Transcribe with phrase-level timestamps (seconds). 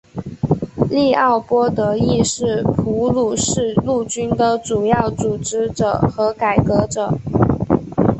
[0.89, 7.15] 利奥波德亦是普鲁士陆军的主要组织者和改革者。